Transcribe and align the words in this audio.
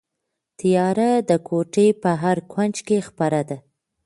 تیاره 0.59 1.09
د 1.29 1.31
کوټې 1.47 1.87
په 2.01 2.11
هر 2.21 2.37
کونج 2.51 2.75
کې 2.87 2.97
خپره 3.07 3.39
ده. 3.49 3.57